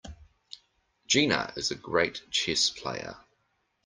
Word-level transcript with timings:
Gina 1.05 1.53
is 1.55 1.69
a 1.69 1.75
great 1.75 2.23
chess 2.31 2.71
player. 2.71 3.17